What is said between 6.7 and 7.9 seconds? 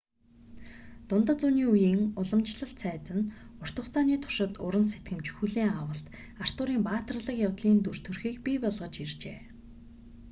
баатарлаг явдлын